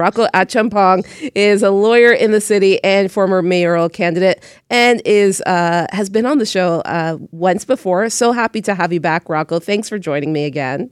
[0.00, 1.04] Rocco Achampong
[1.34, 6.24] is a lawyer in the city and former mayoral candidate, and is uh, has been
[6.24, 8.08] on the show uh, once before.
[8.08, 9.58] So happy to have you back, Rocco.
[9.58, 10.90] Thanks for joining me again.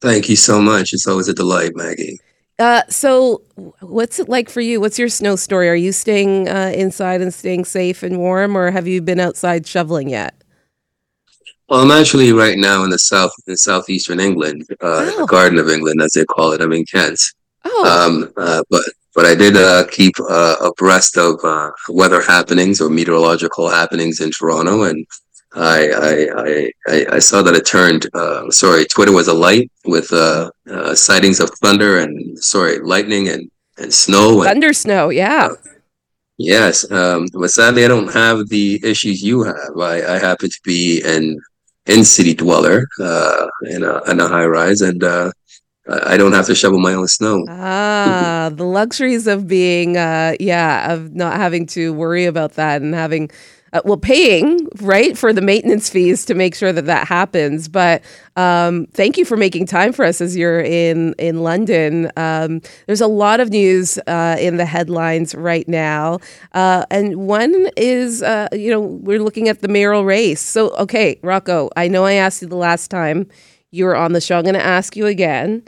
[0.00, 0.94] Thank you so much.
[0.94, 2.18] It's always a delight, Maggie.
[2.58, 3.42] Uh, so,
[3.80, 4.80] what's it like for you?
[4.80, 5.68] What's your snow story?
[5.68, 9.66] Are you staying uh, inside and staying safe and warm, or have you been outside
[9.66, 10.34] shoveling yet?
[11.68, 15.20] Well, I'm actually right now in the south, in southeastern England, uh, oh.
[15.20, 16.62] the Garden of England, as they call it.
[16.62, 17.20] I'm in Kent.
[17.64, 18.06] Oh.
[18.06, 18.82] Um, uh, but
[19.14, 24.30] but I did uh, keep uh, abreast of uh, weather happenings or meteorological happenings in
[24.30, 25.06] Toronto, and
[25.54, 28.06] I I I, I saw that it turned.
[28.14, 33.50] Uh, sorry, Twitter was alight with uh, uh, sightings of thunder and sorry, lightning and
[33.78, 34.40] and snow.
[34.40, 35.50] And, thunder snow, yeah.
[36.38, 39.76] yes, um, but sadly, I don't have the issues you have.
[39.78, 41.38] I, I happen to be an
[41.86, 45.32] in city dweller uh, in a in a high rise, and uh,
[45.88, 47.44] I don't have to shovel my own snow.
[47.48, 52.94] Ah, the luxuries of being, uh, yeah, of not having to worry about that and
[52.94, 53.30] having,
[53.72, 57.66] uh, well, paying right for the maintenance fees to make sure that that happens.
[57.66, 58.02] But
[58.36, 62.12] um, thank you for making time for us as you're in in London.
[62.16, 66.20] Um, there's a lot of news uh, in the headlines right now,
[66.52, 70.40] uh, and one is, uh, you know, we're looking at the mayoral race.
[70.40, 73.26] So, okay, Rocco, I know I asked you the last time
[73.72, 74.36] you were on the show.
[74.36, 75.64] I'm going to ask you again.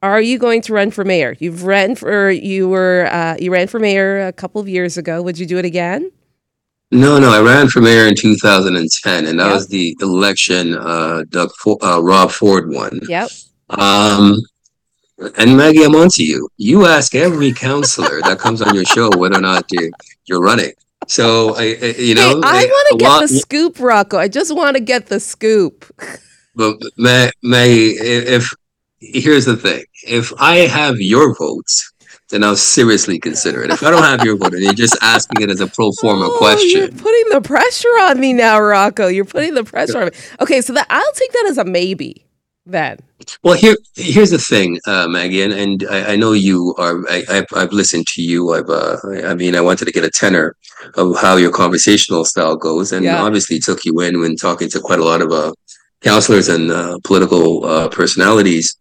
[0.00, 1.36] Are you going to run for mayor?
[1.40, 5.20] You've ran for you were uh, you ran for mayor a couple of years ago.
[5.22, 6.12] Would you do it again?
[6.92, 7.30] No, no.
[7.30, 9.54] I ran for mayor in 2010, and that yep.
[9.54, 11.50] was the election uh, Doug
[11.82, 13.00] uh, Rob Ford won.
[13.08, 13.28] Yep.
[13.70, 14.40] Um,
[15.36, 16.48] and Maggie, I'm on to you.
[16.56, 19.90] You ask every counselor that comes on your show whether or not you're,
[20.26, 20.72] you're running.
[21.08, 21.64] So I,
[21.98, 24.16] you know, hey, I want to get the scoop, Rocco.
[24.16, 25.84] I just want to get the scoop.
[26.58, 28.52] But May, May, if
[28.98, 31.92] here's the thing, if I have your votes,
[32.30, 33.70] then I'll seriously consider it.
[33.70, 36.26] If I don't have your vote and you're just asking it as a pro forma
[36.26, 36.80] oh, question.
[36.80, 39.06] You're putting the pressure on me now, Rocco.
[39.06, 40.10] You're putting the pressure on me.
[40.40, 42.26] Okay, so that I'll take that as a maybe
[42.66, 42.98] then.
[43.44, 47.08] Well, here here's the thing, uh, Maggie, and, and I, I, know you are.
[47.08, 48.52] I, have I've listened to you.
[48.52, 50.56] I've uh, I mean, I wanted to get a tenor
[50.94, 53.22] of how your conversational style goes, and yeah.
[53.22, 55.52] obviously took you in when talking to quite a lot of uh,
[56.02, 58.76] counselors and uh, political uh, personalities,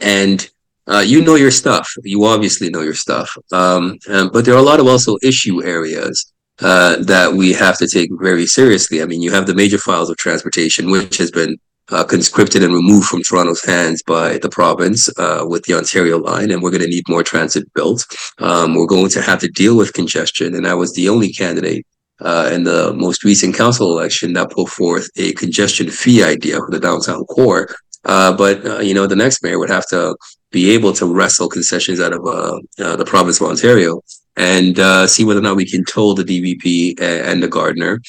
[0.00, 0.48] and
[0.86, 1.88] uh, you know your stuff.
[2.04, 5.64] You obviously know your stuff, um, and, but there are a lot of also issue
[5.64, 9.02] areas uh, that we have to take very seriously.
[9.02, 11.58] I mean, you have the major files of transportation, which has been
[11.90, 16.50] uh, conscripted and removed from Toronto's hands by the province uh, with the Ontario line,
[16.50, 18.04] and we're going to need more transit built.
[18.38, 21.86] Um, we're going to have to deal with congestion, and I was the only candidate
[22.20, 26.70] uh, in the most recent council election that put forth a congestion fee idea for
[26.70, 27.68] the downtown core.
[28.04, 30.16] Uh, but uh, you know, the next mayor would have to
[30.52, 34.00] be able to wrestle concessions out of uh, uh, the province of Ontario
[34.36, 38.00] and uh, see whether or not we can toll the DVP and the Gardiner,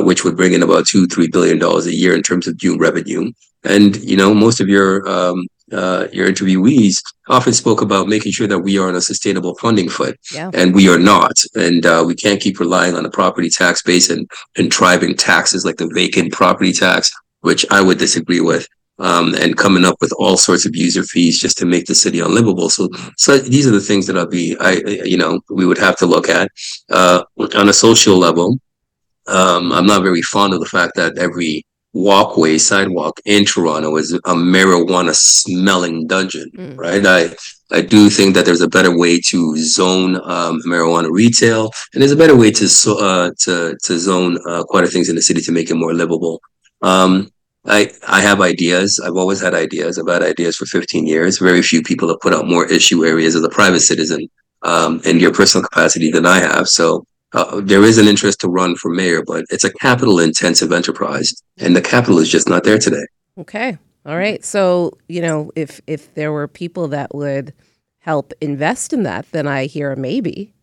[0.00, 2.78] which would bring in about two, three billion dollars a year in terms of new
[2.78, 3.30] revenue.
[3.64, 8.46] And you know, most of your um, uh, your interviewees often spoke about making sure
[8.46, 10.50] that we are on a sustainable funding foot, yeah.
[10.54, 11.32] and we are not.
[11.54, 15.76] And uh, we can't keep relying on the property tax base and contriving taxes like
[15.76, 18.66] the vacant property tax, which I would disagree with.
[19.00, 22.20] Um, and coming up with all sorts of user fees just to make the city
[22.20, 22.70] unlivable.
[22.70, 24.74] So, so these are the things that I'll be, I,
[25.04, 26.48] you know, we would have to look at
[26.90, 27.24] uh,
[27.56, 28.56] on a social level.
[29.26, 34.12] Um, I'm not very fond of the fact that every walkway sidewalk in Toronto is
[34.12, 36.76] a marijuana smelling dungeon, mm.
[36.76, 37.06] right?
[37.06, 37.34] I
[37.74, 42.12] I do think that there's a better way to zone um, marijuana retail, and there's
[42.12, 42.66] a better way to
[43.00, 45.94] uh, to to zone uh, quite a things in the city to make it more
[45.94, 46.42] livable.
[46.82, 47.30] Um,
[47.64, 49.00] I I have ideas.
[49.02, 49.98] I've always had ideas.
[49.98, 51.38] I've had ideas for 15 years.
[51.38, 54.28] Very few people have put out more issue areas as a private citizen
[54.62, 56.68] um, in your personal capacity than I have.
[56.68, 60.72] So uh, there is an interest to run for mayor, but it's a capital intensive
[60.72, 63.04] enterprise, and the capital is just not there today.
[63.38, 64.44] Okay, all right.
[64.44, 67.52] So you know, if if there were people that would
[67.98, 70.54] help invest in that, then I hear a maybe.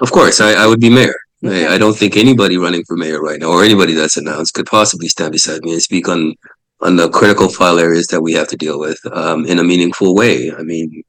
[0.00, 1.14] Of course, I, I would be mayor.
[1.44, 1.66] Okay.
[1.66, 4.66] I, I don't think anybody running for mayor right now, or anybody that's announced, could
[4.66, 6.34] possibly stand beside me and speak on
[6.80, 10.14] on the critical file areas that we have to deal with um, in a meaningful
[10.14, 10.52] way.
[10.52, 11.02] I mean,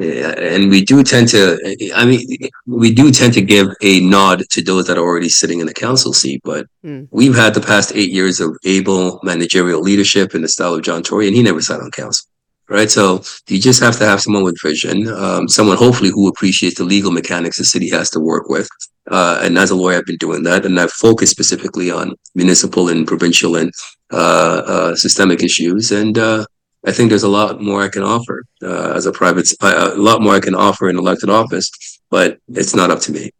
[0.00, 1.58] and we do tend to
[1.94, 2.26] i mean
[2.66, 5.74] we do tend to give a nod to those that are already sitting in the
[5.74, 7.06] council seat but mm.
[7.10, 11.02] we've had the past eight years of able managerial leadership in the style of john
[11.02, 12.26] tory and he never sat on council
[12.68, 16.78] right so you just have to have someone with vision um, someone hopefully who appreciates
[16.78, 18.68] the legal mechanics the city has to work with
[19.10, 22.88] uh, and as a lawyer i've been doing that and i've focused specifically on municipal
[22.88, 23.70] and provincial and
[24.12, 26.44] uh, uh, systemic issues and uh,
[26.86, 29.98] I think there's a lot more I can offer uh, as a private, uh, a
[29.98, 31.70] lot more I can offer in elected office,
[32.10, 33.30] but it's not up to me.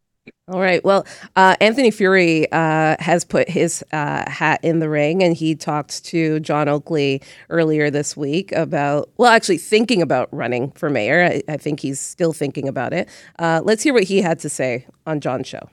[0.49, 0.85] All right.
[0.85, 1.07] Well,
[1.37, 6.05] uh, Anthony Furey uh, has put his uh, hat in the ring, and he talked
[6.07, 11.23] to John Oakley earlier this week about, well, actually thinking about running for mayor.
[11.25, 13.09] I, I think he's still thinking about it.
[13.39, 15.71] Uh, let's hear what he had to say on John's show.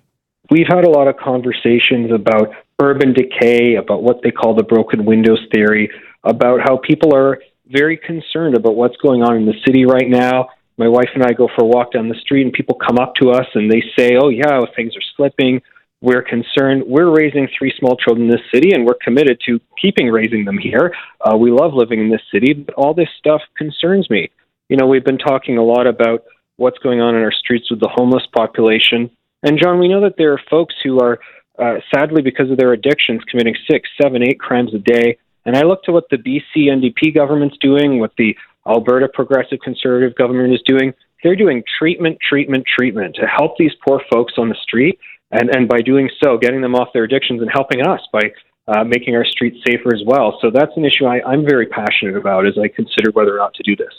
[0.52, 5.06] We've had a lot of conversations about urban decay, about what they call the broken
[5.06, 5.90] windows theory,
[6.24, 7.40] about how people are
[7.72, 10.50] very concerned about what's going on in the city right now.
[10.78, 13.16] My wife and I go for a walk down the street, and people come up
[13.16, 15.62] to us and they say, Oh, yeah, things are slipping.
[16.02, 16.84] We're concerned.
[16.86, 20.60] We're raising three small children in this city, and we're committed to keeping raising them
[20.60, 20.94] here.
[21.19, 24.30] Uh, we love living in this city, but all this stuff concerns me.
[24.70, 26.24] You know, we've been talking a lot about
[26.58, 29.10] what's going on in our streets with the homeless population.
[29.42, 31.20] And, John, we know that there are folks who are,
[31.58, 35.18] uh, sadly, because of their addictions, committing six, seven, eight crimes a day.
[35.48, 38.36] And I look to what the BC NDP government's doing, what the
[38.68, 40.94] Alberta Progressive Conservative government is doing.
[41.24, 45.00] They're doing treatment, treatment, treatment to help these poor folks on the street.
[45.32, 48.22] And, and by doing so, getting them off their addictions and helping us by
[48.68, 50.38] uh, making our streets safer as well.
[50.42, 53.54] So that's an issue I, I'm very passionate about as I consider whether or not
[53.54, 53.94] to do this.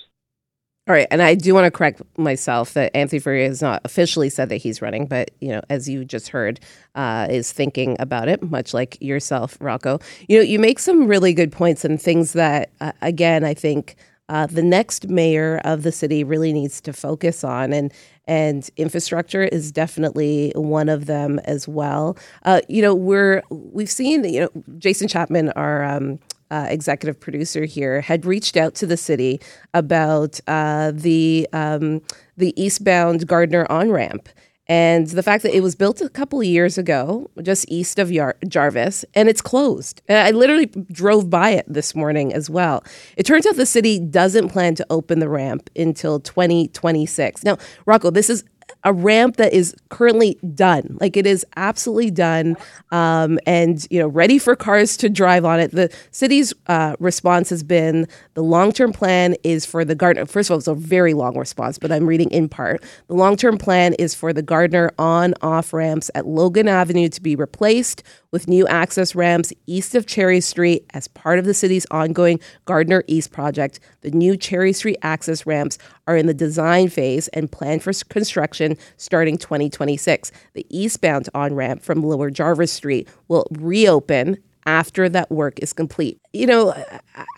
[0.88, 4.30] All right, and I do want to correct myself that Anthony Furey has not officially
[4.30, 6.60] said that he's running, but you know, as you just heard,
[6.94, 9.98] uh, is thinking about it, much like yourself, Rocco.
[10.28, 13.96] You know, you make some really good points and things that, uh, again, I think
[14.30, 17.92] uh, the next mayor of the city really needs to focus on, and
[18.26, 22.16] and infrastructure is definitely one of them as well.
[22.44, 26.18] Uh, you know, we're we've seen you know Jason Chapman, our um,
[26.50, 29.40] uh, executive producer here, had reached out to the city
[29.74, 32.00] about uh, the um,
[32.36, 34.28] the eastbound Gardiner on ramp.
[34.70, 38.12] And the fact that it was built a couple of years ago, just east of
[38.12, 40.02] Yar- Jarvis, and it's closed.
[40.10, 42.84] I literally drove by it this morning as well.
[43.16, 47.44] It turns out the city doesn't plan to open the ramp until 2026.
[47.44, 47.56] Now,
[47.86, 48.44] Rocco, this is
[48.84, 50.96] a ramp that is currently done.
[51.00, 52.56] Like it is absolutely done,
[52.90, 55.72] um, and you know, ready for cars to drive on it.
[55.72, 60.26] The city's uh, response has been the long term plan is for the Gardiner.
[60.26, 62.82] First of all, it's a very long response, but I'm reading in part.
[63.08, 67.20] The long term plan is for the Gardiner on off ramps at Logan Avenue to
[67.20, 71.86] be replaced with new access ramps east of Cherry Street as part of the city's
[71.90, 73.80] ongoing Gardiner East project.
[74.02, 78.76] The new Cherry Street access ramps are in the design phase and planned for construction
[78.96, 80.30] starting 2026.
[80.54, 86.20] The eastbound on ramp from Lower Jarvis Street will reopen after that work is complete.
[86.32, 86.74] You know,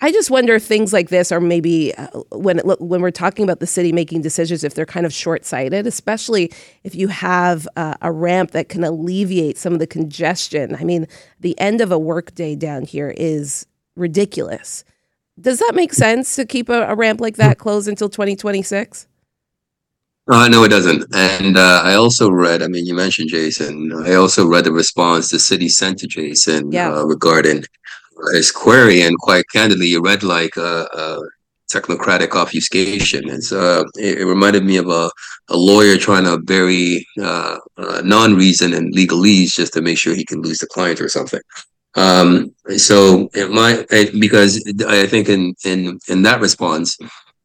[0.01, 3.45] I just wonder if things like this are maybe uh, when it, when we're talking
[3.45, 6.53] about the city making decisions, if they're kind of short sighted, especially
[6.85, 10.75] if you have uh, a ramp that can alleviate some of the congestion.
[10.75, 11.07] I mean,
[11.39, 13.67] the end of a workday down here is
[13.97, 14.85] ridiculous.
[15.41, 19.07] Does that make sense to keep a, a ramp like that closed until 2026?
[20.31, 21.05] Uh, no, it doesn't.
[21.13, 23.93] And uh, I also read, I mean, you mentioned Jason.
[24.05, 26.93] I also read the response the city sent to Jason yeah.
[26.93, 27.65] uh, regarding
[28.33, 29.03] his query.
[29.03, 31.21] And quite candidly, it read like a, a
[31.73, 33.29] technocratic obfuscation.
[33.29, 35.11] It's, uh, it, it, reminded me of a,
[35.49, 40.15] a lawyer trying to bury uh, uh, non reason and legalese just to make sure
[40.15, 41.41] he can lose the client or something.
[41.97, 43.89] Um, so it might,
[44.21, 46.97] because I think in, in, in that response,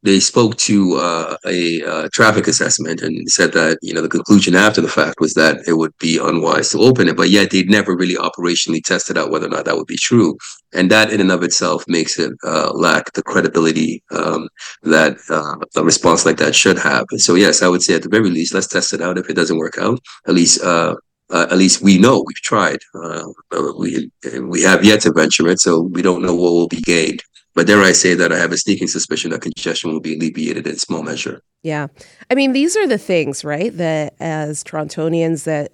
[0.06, 4.54] they spoke to uh, a uh, traffic assessment and said that you know the conclusion
[4.54, 7.68] after the fact was that it would be unwise to open it, but yet they'd
[7.68, 10.38] never really operationally tested out whether or not that would be true,
[10.72, 14.48] and that in and of itself makes it uh, lack the credibility um,
[14.82, 17.04] that uh, a response like that should have.
[17.16, 19.18] so yes, I would say at the very least, let's test it out.
[19.18, 20.62] If it doesn't work out, at least.
[20.62, 20.94] Uh,
[21.28, 22.78] uh, at least we know we've tried.
[23.76, 24.08] we
[24.42, 27.20] we have yet to venture it, so we don't know what will be gained.
[27.56, 30.66] But dare I say that I have a sneaking suspicion that congestion will be alleviated
[30.66, 31.40] in small measure.
[31.62, 31.86] Yeah.
[32.30, 35.72] I mean, these are the things, right, that as Torontonians that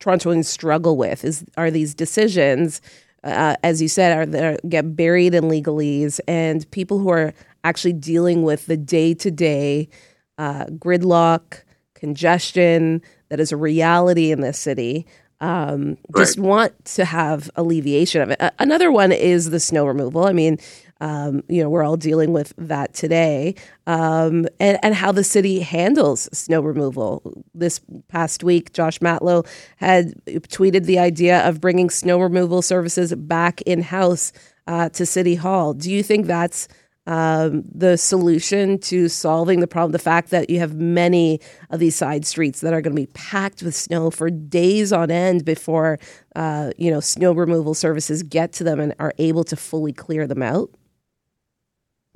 [0.00, 2.80] Torontonians struggle with is are these decisions,
[3.22, 7.92] uh, as you said, are that get buried in legalese and people who are actually
[7.92, 9.90] dealing with the day to day
[10.38, 11.60] gridlock,
[11.94, 15.06] congestion that is a reality in this city
[15.40, 16.46] um, just right.
[16.46, 18.40] want to have alleviation of it.
[18.58, 20.24] another one is the snow removal.
[20.24, 20.58] I mean,
[21.00, 23.54] um, you know, we're all dealing with that today,
[23.86, 27.44] um, and, and how the city handles snow removal.
[27.54, 33.60] This past week, Josh Matlow had tweeted the idea of bringing snow removal services back
[33.62, 34.32] in house
[34.66, 35.74] uh, to City Hall.
[35.74, 36.66] Do you think that's
[37.06, 39.92] um, the solution to solving the problem.
[39.92, 43.06] The fact that you have many of these side streets that are going to be
[43.12, 45.98] packed with snow for days on end before
[46.34, 50.26] uh, you know snow removal services get to them and are able to fully clear
[50.26, 50.70] them out.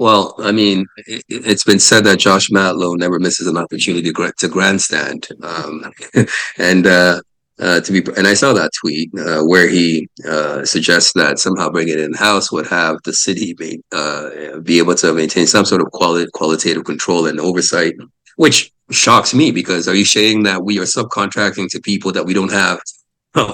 [0.01, 4.49] Well, I mean, it, has been said that Josh Matlow never misses an opportunity to,
[4.49, 5.93] grandstand, um,
[6.59, 7.21] and uh,
[7.61, 8.03] uh, to be.
[8.17, 12.15] And I saw that tweet uh, where he uh, suggests that somehow bringing it in
[12.15, 16.31] house would have the city be, uh, be able to maintain some sort of quality,
[16.33, 17.95] qualitative control and oversight,
[18.37, 22.35] which shocks me because are you saying that we are subcontracting to people that we
[22.35, 22.81] don't have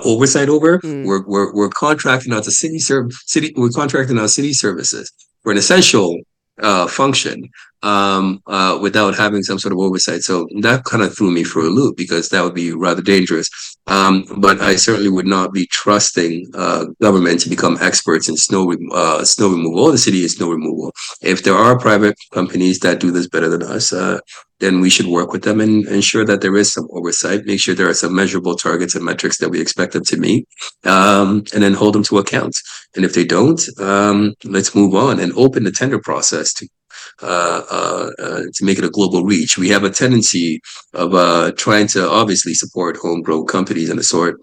[0.04, 0.78] oversight over?
[0.78, 1.04] Mm.
[1.04, 3.52] We're, we're we're contracting out to city serv city.
[3.56, 6.18] We're contracting out city services for an essential
[6.62, 7.50] uh, function
[7.87, 10.23] um, uh, without having some sort of oversight.
[10.23, 13.49] So that kind of threw me for a loop because that would be rather dangerous.
[13.87, 18.66] Um, but I certainly would not be trusting uh, government to become experts in snow
[18.66, 19.81] re- uh, snow removal.
[19.81, 20.93] All the city is snow removal.
[21.23, 24.19] If there are private companies that do this better than us, uh,
[24.59, 27.45] then we should work with them and ensure that there is some oversight.
[27.45, 30.49] Make sure there are some measurable targets and metrics that we expect them to meet,
[30.85, 32.57] um, and then hold them to account.
[32.95, 36.69] And if they don't, um, let's move on and open the tender process to
[37.23, 39.56] Uh, uh, uh, to make it a global reach.
[39.56, 40.61] We have a tendency
[40.92, 44.38] of uh, trying to obviously support homegrown companies and the sort.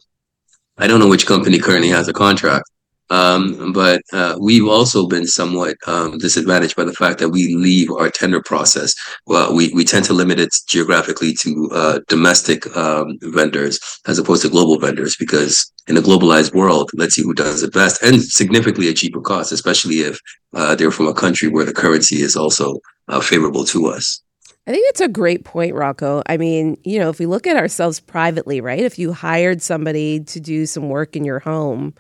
[0.80, 2.68] I don't know which company currently has a contract,
[3.10, 7.92] um, but uh, we've also been somewhat um, disadvantaged by the fact that we leave
[7.92, 8.96] our tender process.
[9.28, 14.42] Well, we, we tend to limit it geographically to uh, domestic um, vendors as opposed
[14.44, 18.22] to global vendors because in a globalized world, let's see who does it best and
[18.22, 20.20] significantly at cheaper cost, especially if
[20.54, 22.80] uh, they're from a country where the currency is also
[23.10, 24.22] uh, favorable to us.
[24.66, 26.24] I think it's a great point, Rocco.
[26.26, 28.80] I mean, you know, if we look at ourselves privately, right?
[28.80, 31.94] If you hired somebody to do some work in your home,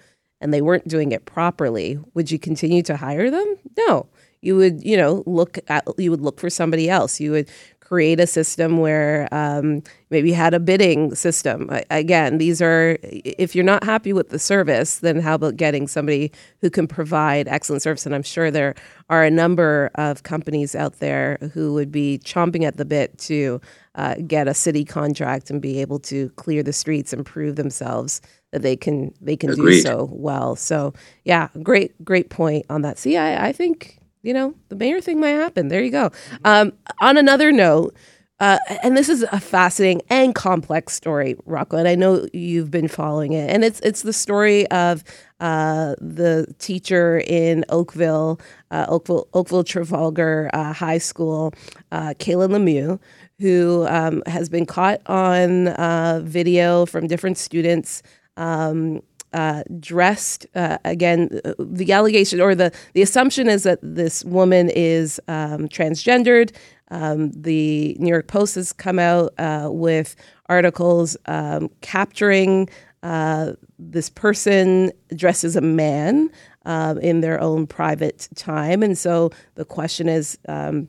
[0.43, 3.55] and they weren't doing it properly, would you continue to hire them?
[3.77, 4.07] No.
[4.41, 7.21] You would, you know, look at you would look for somebody else.
[7.21, 11.69] You would create a system where um, maybe you had a bidding system.
[11.89, 16.31] Again, these are if you're not happy with the service, then how about getting somebody
[16.59, 18.05] who can provide excellent service?
[18.05, 18.75] And I'm sure there
[19.09, 23.61] are a number of companies out there who would be chomping at the bit to
[23.95, 28.21] uh, get a city contract and be able to clear the streets and prove themselves
[28.53, 29.77] that they can they can Agreed.
[29.77, 30.55] do so well.
[30.55, 30.93] So
[31.25, 32.97] yeah, great great point on that.
[32.97, 35.67] See, I, I think you know the mayor thing might happen.
[35.67, 36.11] There you go.
[36.45, 37.95] Um, on another note.
[38.39, 42.89] Uh, and this is a fascinating and complex story, Rocco, and I know you've been
[42.89, 43.49] following it.
[43.49, 45.03] And it's it's the story of
[45.39, 51.53] uh, the teacher in Oakville, uh, Oakville, Oakville Trafalgar uh, High School,
[51.93, 52.99] uh, Kayla Lemieux,
[53.39, 58.01] who um, has been caught on uh, video from different students
[58.37, 59.01] um,
[59.33, 61.29] uh, dressed uh, again.
[61.59, 66.55] The allegation or the the assumption is that this woman is um, transgendered.
[66.91, 70.15] Um, the New York Post has come out uh, with
[70.47, 72.69] articles um, capturing
[73.01, 76.29] uh, this person dressed as a man
[76.65, 80.87] um, in their own private time, and so the question is um,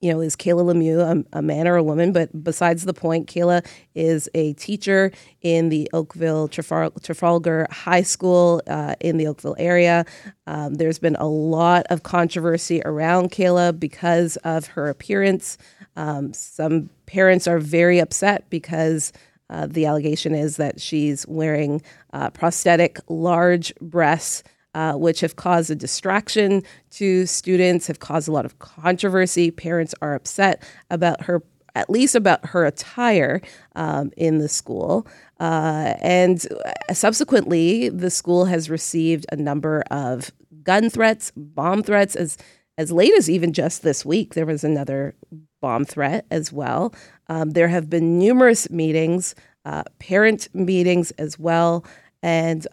[0.00, 2.12] you know, is Kayla Lemieux a, a, man or a woman?
[2.12, 8.62] But besides the point, Kayla is a teacher in the Oakville Trafal- Trafalgar High School
[8.66, 10.06] uh, in the Oakville area.
[10.46, 15.58] Um, there's been a lot of controversy around Kayla because of her appearance.
[15.96, 19.12] Um, some parents are very upset because.
[19.52, 25.70] Uh, the allegation is that she's wearing uh, prosthetic large breasts uh, which have caused
[25.70, 29.50] a distraction to students, have caused a lot of controversy.
[29.50, 31.42] Parents are upset about her,
[31.74, 33.40] at least about her attire
[33.74, 35.06] um, in the school.
[35.38, 36.46] Uh, and
[36.92, 40.30] subsequently, the school has received a number of
[40.62, 42.36] gun threats, bomb threats, as
[42.78, 44.32] as late as even just this week.
[44.32, 45.14] There was another
[45.60, 46.94] bomb threat as well.
[47.28, 49.34] Um, there have been numerous meetings,
[49.66, 51.84] uh, parent meetings as well,
[52.22, 52.66] and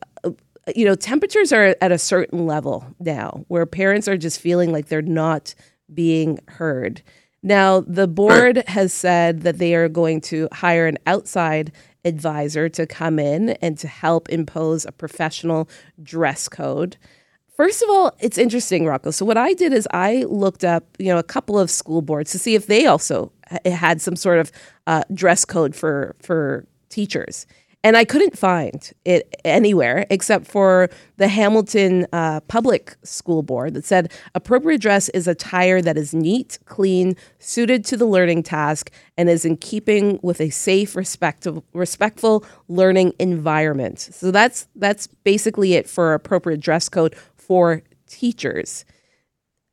[0.76, 4.88] you know, temperatures are at a certain level now where parents are just feeling like
[4.88, 5.56] they're not
[5.94, 7.02] being heard.
[7.44, 11.72] Now, the board has said that they are going to hire an outside
[12.04, 15.70] advisor to come in and to help impose a professional
[16.02, 16.98] dress code.
[17.56, 19.12] First of all, it's interesting, Rocco.
[19.12, 22.32] So what I did is I looked up, you know, a couple of school boards
[22.32, 23.32] to see if they also
[23.66, 24.52] had some sort of
[24.86, 27.46] uh, dress code for for teachers.
[27.84, 33.86] And I couldn't find it anywhere except for the Hamilton uh, Public School Board that
[33.86, 39.30] said appropriate dress is attire that is neat, clean, suited to the learning task, and
[39.30, 44.00] is in keeping with a safe, respectful learning environment.
[44.00, 48.86] So that's that's basically it for appropriate dress code for teachers.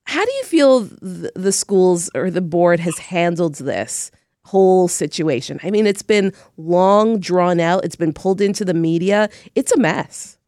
[0.07, 4.11] How do you feel the schools or the board has handled this?
[4.45, 5.59] Whole situation.
[5.63, 9.29] I mean, it's been long drawn out, it's been pulled into the media.
[9.55, 10.39] It's a mess.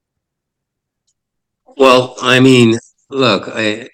[1.76, 2.78] Well, I mean,
[3.10, 3.88] look, I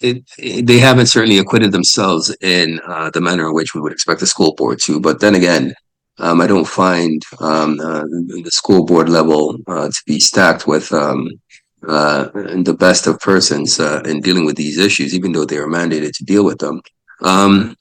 [0.00, 3.92] it, it, they haven't certainly acquitted themselves in uh, the manner in which we would
[3.92, 5.00] expect the school board to.
[5.00, 5.74] But then again,
[6.18, 10.92] um, I don't find um, uh, the school board level uh, to be stacked with
[10.92, 11.28] um,
[11.88, 15.66] uh, the best of persons uh, in dealing with these issues, even though they are
[15.66, 16.80] mandated to deal with them.
[17.22, 17.76] Um,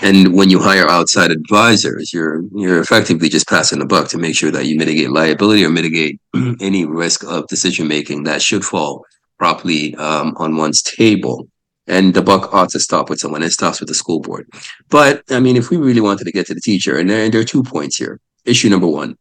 [0.00, 4.36] and when you hire outside advisors, you're you're effectively just passing the buck to make
[4.36, 6.20] sure that you mitigate liability or mitigate
[6.60, 9.04] any risk of decision making that should fall
[9.38, 11.48] properly um, on one's table.
[11.86, 13.42] And the buck ought to stop with someone.
[13.42, 14.46] It stops with the school board.
[14.88, 17.34] But I mean, if we really wanted to get to the teacher, and there, and
[17.34, 18.20] there are two points here.
[18.44, 19.16] Issue number one: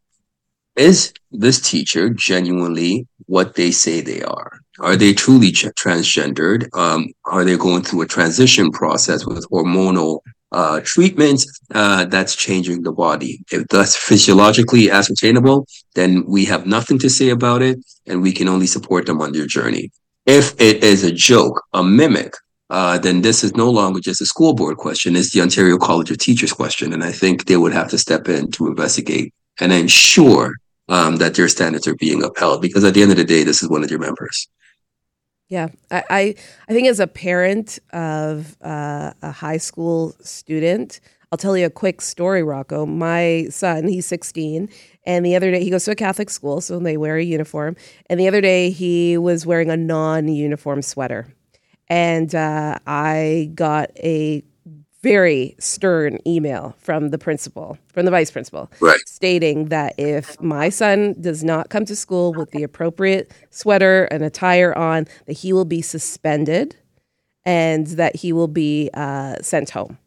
[0.75, 4.59] Is this teacher genuinely what they say they are?
[4.82, 6.68] Are they truly transgendered?
[6.76, 10.20] Um, are they going through a transition process with hormonal
[10.52, 13.44] uh, treatment uh, that's changing the body?
[13.52, 18.48] If that's physiologically ascertainable, then we have nothing to say about it, and we can
[18.48, 19.92] only support them on their journey.
[20.26, 22.34] If it is a joke, a mimic,
[22.70, 26.12] uh, then this is no longer just a school board question; it's the Ontario College
[26.12, 29.74] of Teachers question, and I think they would have to step in to investigate and
[29.74, 30.54] ensure
[30.88, 32.62] um, that their standards are being upheld.
[32.62, 34.48] Because at the end of the day, this is one of their members.
[35.50, 36.36] Yeah, I, I,
[36.68, 41.00] I think as a parent of uh, a high school student,
[41.32, 42.86] I'll tell you a quick story, Rocco.
[42.86, 44.70] My son, he's 16,
[45.06, 47.75] and the other day he goes to a Catholic school, so they wear a uniform.
[48.10, 51.34] And the other day he was wearing a non-uniform sweater,
[51.88, 54.44] and uh, I got a
[55.01, 59.00] very stern email from the principal, from the vice principal, right.
[59.06, 64.24] stating that if my son does not come to school with the appropriate sweater and
[64.24, 66.75] attire on, that he will be suspended
[67.46, 69.98] and that he will be uh, sent home.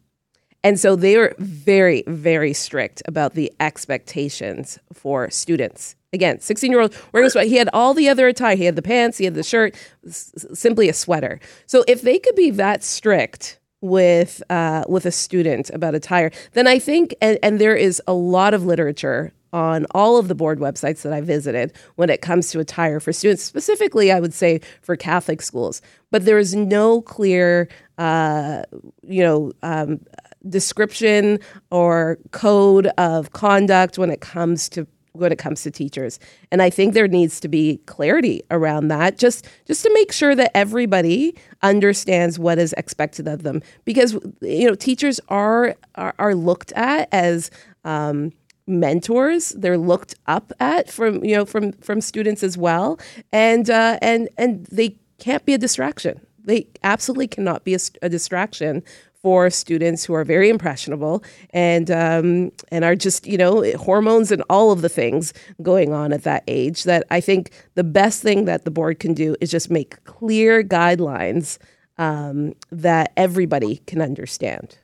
[0.63, 5.95] And so they were very, very strict about the expectations for students.
[6.13, 7.49] Again, 16 year old wearing a sweater.
[7.49, 8.55] He had all the other attire.
[8.55, 9.75] He had the pants, he had the shirt,
[10.07, 11.39] simply a sweater.
[11.65, 16.67] So if they could be that strict with uh, with a student about attire, then
[16.67, 20.57] I think, and, and there is a lot of literature on all of the board
[20.57, 24.61] websites that I visited when it comes to attire for students, specifically, I would say
[24.81, 25.81] for Catholic schools.
[26.09, 27.67] But there is no clear,
[27.97, 28.63] uh,
[29.03, 29.99] you know, um,
[30.47, 36.19] description or code of conduct when it comes to when it comes to teachers.
[36.51, 40.35] And I think there needs to be clarity around that just just to make sure
[40.35, 43.61] that everybody understands what is expected of them.
[43.85, 47.51] Because you know teachers are are, are looked at as
[47.85, 48.31] um,
[48.65, 49.49] mentors.
[49.49, 52.99] They're looked up at from you know from from students as well.
[53.31, 56.19] And uh, and and they can't be a distraction.
[56.43, 58.83] They absolutely cannot be a, a distraction
[59.23, 64.43] for students who are very impressionable and um, and are just you know hormones and
[64.49, 66.83] all of the things going on at that age.
[66.83, 70.61] That I think the best thing that the board can do is just make clear
[70.61, 71.57] guidelines
[71.97, 74.77] um, that everybody can understand.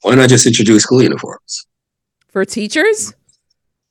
[0.00, 1.66] Why not just introduce school uniforms
[2.28, 3.14] for teachers?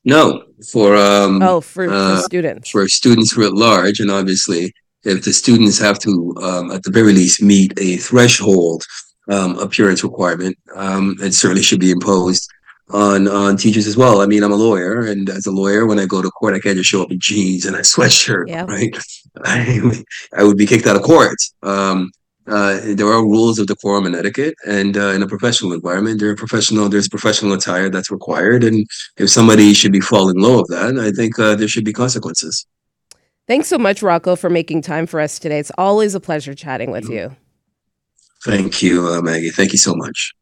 [0.04, 2.71] No, for um, oh, for, uh, for students.
[2.71, 7.13] For students writ large, and obviously, if the students have to, um, at the very
[7.13, 8.84] least, meet a threshold
[9.29, 10.57] um, appearance requirement.
[10.75, 12.49] Um, it certainly should be imposed
[12.89, 14.21] on on teachers as well.
[14.21, 16.60] I mean, I'm a lawyer, and as a lawyer, when I go to court, I
[16.60, 18.65] can't just show up in jeans and a sweatshirt, yeah.
[18.65, 18.95] right?
[19.43, 20.03] I,
[20.38, 21.38] I would be kicked out of court.
[21.63, 22.12] Um,
[22.47, 26.29] uh, there are rules of decorum and etiquette, and uh, in a professional environment, there
[26.29, 26.89] are professional.
[26.89, 28.86] There's professional attire that's required, and
[29.17, 32.65] if somebody should be falling low of that, I think uh, there should be consequences.
[33.47, 35.60] Thanks so much, Rocco, for making time for us today.
[35.60, 37.13] It's always a pleasure chatting with mm-hmm.
[37.13, 37.36] you.
[38.43, 39.49] Thank you, uh, Maggie.
[39.49, 40.34] Thank you so much.